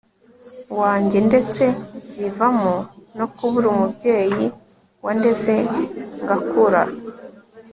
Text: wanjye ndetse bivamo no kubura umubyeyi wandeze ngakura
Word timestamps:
wanjye 0.79 1.17
ndetse 1.27 1.63
bivamo 2.19 2.73
no 3.17 3.25
kubura 3.35 3.67
umubyeyi 3.73 4.45
wandeze 5.05 5.53
ngakura 6.21 6.81